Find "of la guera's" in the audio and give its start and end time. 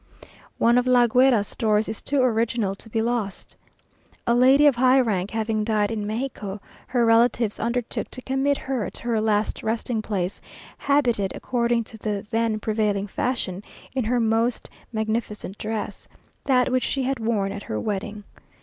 0.79-1.47